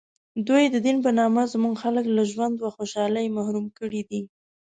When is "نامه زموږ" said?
1.19-1.73